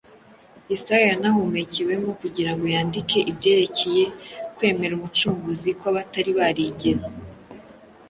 Yesaya 0.71 1.05
yanahumekewemo 1.13 2.09
kugira 2.21 2.51
ngo 2.53 2.65
yandike 2.73 3.19
ibyerekeye 3.31 4.03
kwemera 4.55 4.93
Umucunguzi 4.95 5.69
kw’abatari 5.79 6.31
barigeze 6.39 7.11